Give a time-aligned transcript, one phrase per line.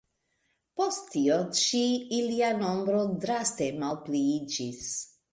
[0.79, 1.81] Post tio ĉi,
[2.19, 4.89] ilia nombro draste malpliiĝis.